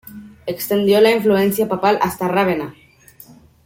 [0.47, 2.73] Extendió la influencia papal hasta Rávena.